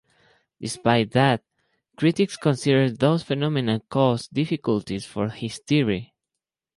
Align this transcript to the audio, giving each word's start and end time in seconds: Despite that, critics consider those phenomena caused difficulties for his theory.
Despite 0.59 1.11
that, 1.11 1.43
critics 1.95 2.35
consider 2.35 2.89
those 2.89 3.21
phenomena 3.21 3.81
caused 3.87 4.33
difficulties 4.33 5.05
for 5.05 5.29
his 5.29 5.59
theory. 5.59 6.15